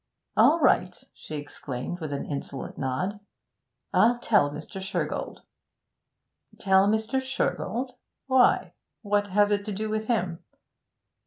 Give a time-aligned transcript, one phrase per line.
[0.35, 3.19] 'All right,' she exclaimed, with an insolent nod.
[3.93, 4.81] 'I'll tell Mr.
[4.81, 5.41] Shergold.'
[6.57, 7.21] 'Tell Mr.
[7.21, 7.91] Shergold?
[8.25, 8.73] Why?
[9.03, 10.43] What has it to do with him?'